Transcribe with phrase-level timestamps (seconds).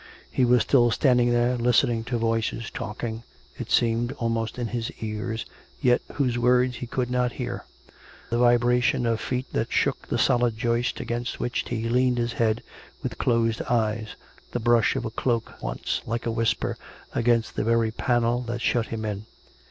[0.31, 3.21] He was still standing there, listening to voices talking,
[3.59, 5.45] it seemed, almost in his ears,
[5.79, 7.65] yet whose words he could not hear;
[8.31, 12.33] the vibration of feet that shook the solid joist against which he had leaned his
[12.33, 12.63] head,
[13.03, 14.15] with closed eyes;
[14.53, 16.79] the brush of a cloak once, like a whisper,
[17.13, 19.27] against the very panel that shut him in.